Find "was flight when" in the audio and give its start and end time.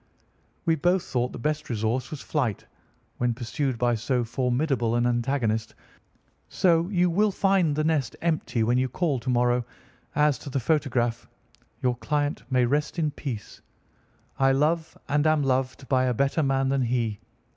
2.09-3.35